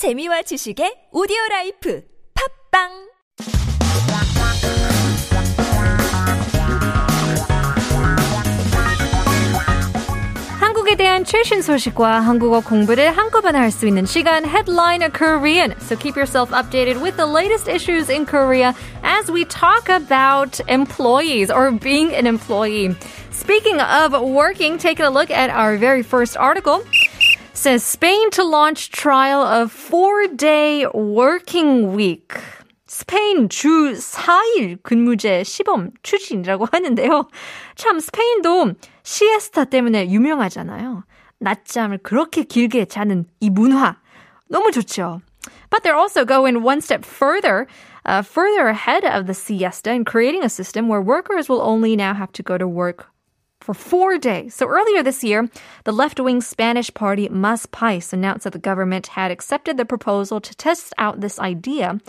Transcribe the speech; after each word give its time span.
재미와 0.00 0.40
지식의 0.48 1.12
오디오 1.12 1.36
라이프 1.50 2.00
팝빵 2.72 2.88
한국에 10.58 10.96
대한 10.96 11.26
최신 11.26 11.60
소식과 11.60 12.20
한국어 12.20 12.60
공부를 12.60 13.14
한꺼번에 13.14 13.58
할 13.58 13.70
수 13.70 13.86
있는 13.86 14.06
시간 14.06 14.46
Headline 14.46 15.12
Korean. 15.12 15.74
So 15.80 15.96
keep 15.96 16.16
yourself 16.16 16.48
updated 16.50 17.02
with 17.02 17.18
the 17.18 17.26
latest 17.26 17.68
issues 17.68 18.08
in 18.08 18.24
Korea 18.24 18.72
as 19.02 19.30
we 19.30 19.44
talk 19.44 19.90
about 19.90 20.62
employees 20.66 21.50
or 21.50 21.72
being 21.72 22.14
an 22.14 22.26
employee. 22.26 22.96
Speaking 23.32 23.80
of 23.80 24.12
working, 24.16 24.78
taking 24.78 25.04
a 25.04 25.10
look 25.10 25.30
at 25.30 25.50
our 25.50 25.76
very 25.76 26.02
first 26.02 26.38
article 26.38 26.84
says 27.59 27.83
Spain 27.83 28.29
to 28.31 28.43
launch 28.43 28.91
trial 28.91 29.41
of 29.41 29.71
four-day 29.71 30.85
working 30.93 31.95
week. 31.95 32.33
스페인 32.87 33.49
주 33.49 33.93
4일 33.93 34.81
근무제 34.83 35.43
시범 35.43 35.91
추진이라고 36.03 36.67
하는데요. 36.71 37.27
참 37.75 37.99
스페인도 37.99 38.73
시에스타 39.03 39.65
때문에 39.65 40.09
유명하잖아요. 40.09 41.03
낮잠을 41.39 41.97
그렇게 41.99 42.43
길게 42.43 42.85
자는 42.85 43.25
이 43.39 43.49
문화 43.49 43.97
너무 44.47 44.71
좋죠. 44.71 45.21
But 45.69 45.83
they're 45.83 45.97
also 45.97 46.25
going 46.25 46.63
one 46.63 46.79
step 46.79 47.03
further, 47.03 47.67
uh, 48.05 48.21
further 48.21 48.67
ahead 48.67 49.03
of 49.03 49.25
the 49.25 49.33
siesta 49.33 49.91
and 49.91 50.05
creating 50.05 50.43
a 50.43 50.49
system 50.49 50.87
where 50.87 51.01
workers 51.01 51.49
will 51.49 51.61
only 51.61 51.95
now 51.95 52.13
have 52.13 52.31
to 52.33 52.43
go 52.43 52.57
to 52.57 52.67
work 52.67 53.07
for 53.61 53.73
four 53.73 54.17
days. 54.17 54.53
So 54.53 54.67
earlier 54.67 55.01
this 55.01 55.23
year, 55.23 55.49
the 55.85 55.91
left-wing 55.91 56.41
Spanish 56.41 56.93
party 56.93 57.27
Mas 57.29 57.65
Pais 57.65 58.13
announced 58.13 58.43
that 58.43 58.53
the 58.53 58.59
government 58.59 59.07
had 59.07 59.31
accepted 59.31 59.77
the 59.77 59.85
proposal 59.85 60.39
to 60.39 60.55
test 60.55 60.93
out 60.97 61.21
this 61.21 61.39
idea 61.39 61.99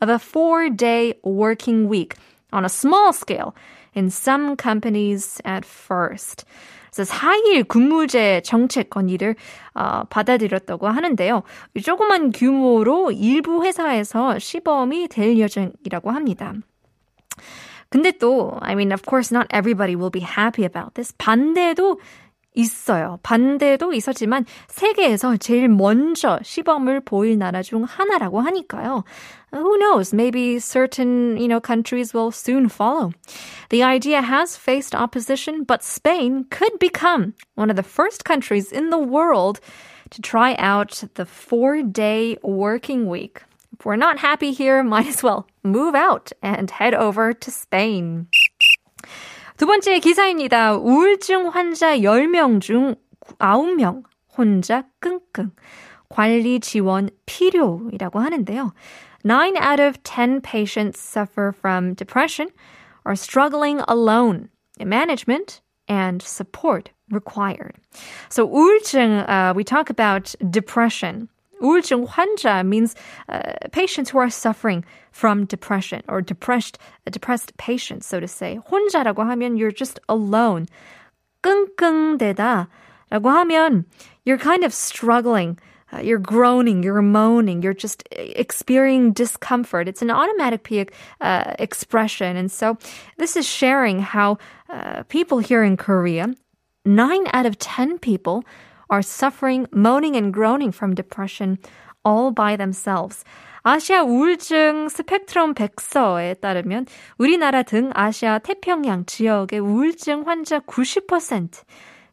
of 0.00 0.08
a 0.10 0.18
four-day 0.18 1.14
working 1.24 1.88
week 1.88 2.16
on 2.52 2.64
a 2.64 2.68
small 2.68 3.12
scale 3.12 3.54
in 3.94 4.10
some 4.10 4.56
companies 4.56 5.40
at 5.44 5.64
first. 5.64 6.44
그래서 6.92 7.12
4일 7.12 7.68
근무제 7.68 8.40
정책 8.42 8.88
건의를 8.88 9.36
어, 9.74 10.04
받아들였다고 10.04 10.88
하는데요. 10.88 11.42
조그만 11.82 12.32
규모로 12.32 13.10
일부 13.10 13.64
회사에서 13.64 14.38
시범이 14.38 15.08
될 15.08 15.36
예정이라고 15.36 16.10
합니다. 16.10 16.54
근데 17.90 18.12
또, 18.12 18.58
I 18.60 18.74
mean, 18.74 18.92
of 18.92 19.02
course, 19.02 19.32
not 19.32 19.46
everybody 19.50 19.96
will 19.96 20.10
be 20.10 20.20
happy 20.20 20.64
about 20.64 20.94
this. 20.94 21.12
반대도 21.18 21.98
있어요. 22.56 23.18
반대도 23.22 23.92
있었지만 23.92 24.46
세계에서 24.68 25.36
제일 25.36 25.68
먼저 25.68 26.40
시범을 26.42 27.00
보일 27.00 27.38
나라 27.38 27.62
중 27.62 27.84
하나라고 27.84 28.40
하니까요. 28.40 29.04
Who 29.52 29.78
knows? 29.78 30.14
Maybe 30.14 30.58
certain, 30.58 31.36
you 31.36 31.48
know, 31.48 31.60
countries 31.60 32.14
will 32.14 32.30
soon 32.30 32.68
follow. 32.68 33.12
The 33.68 33.82
idea 33.82 34.22
has 34.22 34.56
faced 34.56 34.94
opposition, 34.94 35.64
but 35.64 35.84
Spain 35.84 36.46
could 36.50 36.78
become 36.78 37.34
one 37.54 37.70
of 37.70 37.76
the 37.76 37.82
first 37.82 38.24
countries 38.24 38.72
in 38.72 38.90
the 38.90 38.98
world 38.98 39.60
to 40.10 40.22
try 40.22 40.54
out 40.56 41.04
the 41.14 41.26
four-day 41.26 42.38
working 42.42 43.06
week. 43.08 43.42
If 43.80 43.84
we're 43.84 43.96
not 43.96 44.18
happy 44.18 44.52
here, 44.52 44.82
might 44.82 45.06
as 45.06 45.22
well 45.22 45.46
move 45.62 45.94
out 45.94 46.32
and 46.42 46.70
head 46.70 46.94
over 46.94 47.32
to 47.32 47.50
Spain. 47.50 48.28
두 49.56 49.66
번째 49.66 49.98
기사입니다. 50.00 50.74
우울증 50.76 51.48
환자 51.48 51.96
10명 51.96 52.60
중 52.60 52.94
9명 53.38 54.02
혼자 54.36 54.84
끙끙. 55.00 55.52
관리 56.08 56.60
지원 56.60 57.10
필요이라고 57.26 58.20
하는데요. 58.20 58.72
9 59.24 59.56
out 59.56 59.80
of 59.80 60.02
10 60.04 60.40
patients 60.40 61.00
suffer 61.00 61.52
from 61.52 61.94
depression 61.94 62.48
or 63.04 63.16
struggling 63.16 63.82
alone. 63.88 64.48
Management 64.78 65.60
and 65.88 66.22
support 66.22 66.90
required. 67.10 67.74
So 68.28 68.46
우울증, 68.46 69.24
uh, 69.28 69.54
we 69.54 69.64
talk 69.64 69.90
about 69.90 70.34
depression. 70.50 71.28
우울증 71.60 72.06
환자 72.06 72.62
means 72.64 72.94
uh, 73.28 73.54
patients 73.72 74.10
who 74.10 74.18
are 74.18 74.30
suffering 74.30 74.84
from 75.10 75.46
depression 75.46 76.02
or 76.08 76.20
depressed 76.20 76.78
depressed 77.10 77.56
patients, 77.56 78.06
so 78.06 78.20
to 78.20 78.28
say. 78.28 78.58
혼자라고 78.70 79.24
하면 79.24 79.58
you're 79.58 79.70
just 79.70 79.98
alone. 80.08 80.66
끙끙대다라고 81.42 82.66
하면 83.10 83.84
you're 84.24 84.38
kind 84.38 84.64
of 84.64 84.74
struggling. 84.74 85.58
Uh, 85.92 86.00
you're 86.00 86.18
groaning, 86.18 86.82
you're 86.82 87.00
moaning, 87.00 87.62
you're 87.62 87.72
just 87.72 88.02
experiencing 88.10 89.12
discomfort. 89.12 89.86
It's 89.86 90.02
an 90.02 90.10
automatic 90.10 90.92
uh, 91.20 91.54
expression. 91.60 92.36
And 92.36 92.50
so 92.50 92.76
this 93.18 93.36
is 93.36 93.46
sharing 93.46 94.00
how 94.00 94.38
uh, 94.68 95.04
people 95.04 95.38
here 95.38 95.62
in 95.62 95.76
Korea, 95.76 96.34
nine 96.84 97.26
out 97.32 97.46
of 97.46 97.56
10 97.58 98.00
people 98.00 98.44
are 98.91 99.01
suffering, 99.01 99.65
moaning 99.71 100.15
and 100.15 100.33
groaning 100.33 100.71
from 100.71 100.93
depression 100.93 101.57
all 102.05 102.33
by 102.33 102.57
themselves. 102.57 103.23
아시아 103.63 104.03
우울증 104.03 104.89
스펙트럼 104.89 105.53
백서에 105.53 106.33
따르면 106.35 106.87
우리나라 107.17 107.61
등 107.63 107.91
아시아 107.93 108.39
태평양 108.39 109.05
지역의 109.05 109.59
우울증 109.59 110.27
환자 110.27 110.59
90% 110.59 111.63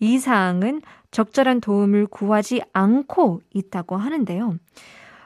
이상은 0.00 0.80
적절한 1.10 1.60
도움을 1.60 2.06
구하지 2.06 2.62
않고 2.72 3.42
있다고 3.52 3.96
하는데요. 3.96 4.56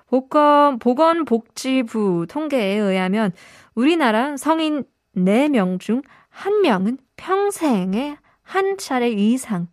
보건, 0.09 0.79
보건복지부 0.79 2.27
통계에 2.29 2.77
의하면 2.77 3.33
우리나라 3.75 4.37
성인 4.37 4.85
4명 5.17 5.79
중 5.81 6.03
1명은 6.33 6.99
평생에 7.17 8.17
한 8.43 8.77
차례 8.79 9.11
이상 9.11 9.69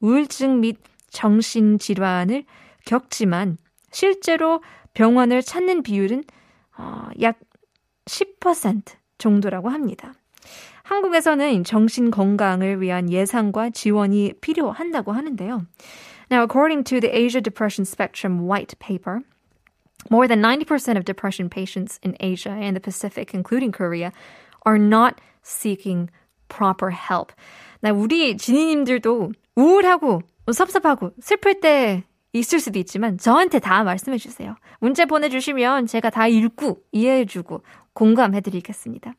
우울증 0.00 0.60
및 0.60 0.78
정신질환을 1.14 2.44
겪지만 2.84 3.56
실제로 3.90 4.60
병원을 4.92 5.42
찾는 5.42 5.82
비율은 5.82 6.24
어, 6.76 7.08
약 7.22 7.38
10% 8.04 8.82
정도라고 9.16 9.70
합니다. 9.70 10.12
한국에서는 10.82 11.64
정신 11.64 12.10
건강을 12.10 12.82
위한 12.82 13.10
예산과 13.10 13.70
지원이 13.70 14.34
필요한다고 14.42 15.12
하는데요. 15.12 15.66
Now, 16.30 16.42
according 16.42 16.84
to 16.84 17.00
the 17.00 17.14
Asia 17.14 17.40
Depression 17.40 17.86
Spectrum 17.86 18.46
White 18.46 18.78
Paper, 18.78 19.20
more 20.10 20.28
than 20.28 20.42
90% 20.42 20.98
of 20.98 21.04
depression 21.04 21.48
patients 21.48 21.98
in 22.02 22.16
Asia 22.20 22.50
and 22.50 22.76
the 22.76 22.80
Pacific, 22.80 23.32
including 23.32 23.72
Korea, 23.72 24.12
are 24.66 24.78
not 24.78 25.20
seeking 25.42 26.10
proper 26.48 26.90
help. 26.90 27.32
나 27.80 27.92
우리 27.92 28.36
지니님들도 28.36 29.32
우울하고 29.56 30.22
섭섭하고 30.52 31.12
슬플 31.20 31.60
때 31.60 32.04
있을 32.32 32.58
수도 32.58 32.78
있지만 32.80 33.16
저한테 33.16 33.60
다 33.60 33.84
말씀해 33.84 34.18
주세요. 34.18 34.56
문제 34.80 35.06
보내주시면 35.06 35.86
제가 35.86 36.10
다 36.10 36.26
읽고 36.26 36.82
이해해주고 36.92 37.62
공감해드리겠습니다. 37.94 39.14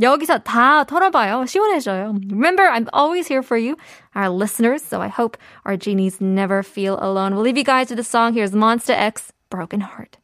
여기서 0.00 0.38
다 0.38 0.84
털어봐요. 0.84 1.44
시원해져요. 1.46 2.14
Remember, 2.30 2.70
I'm 2.70 2.86
always 2.94 3.26
here 3.26 3.42
for 3.42 3.58
you, 3.58 3.76
our 4.14 4.30
listeners. 4.30 4.80
So 4.80 5.02
I 5.02 5.08
hope 5.08 5.36
our 5.66 5.76
genies 5.76 6.20
never 6.20 6.62
feel 6.62 6.96
alone. 7.02 7.34
We'll 7.34 7.42
leave 7.42 7.58
you 7.58 7.64
guys 7.64 7.90
with 7.90 7.98
a 7.98 8.04
song. 8.06 8.34
Here's 8.34 8.54
Monster 8.54 8.94
X, 8.94 9.32
Broken 9.50 9.80
Heart. 9.80 10.19